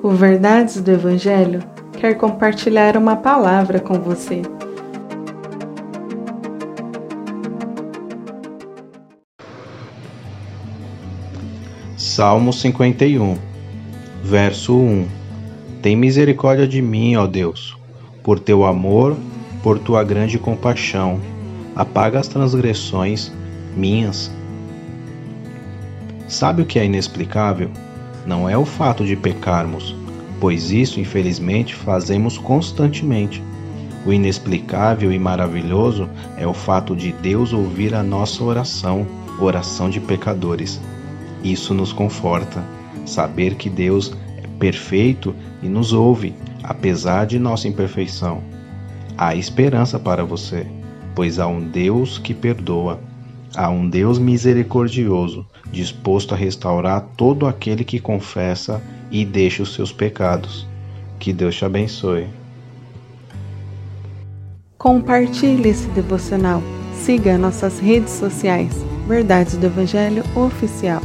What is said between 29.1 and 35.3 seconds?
pecarmos, pois isso, infelizmente, fazemos constantemente. O inexplicável e